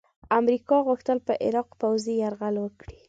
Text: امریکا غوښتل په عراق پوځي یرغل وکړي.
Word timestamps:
امریکا 0.39 0.77
غوښتل 0.87 1.17
په 1.27 1.33
عراق 1.45 1.69
پوځي 1.81 2.13
یرغل 2.23 2.55
وکړي. 2.59 2.95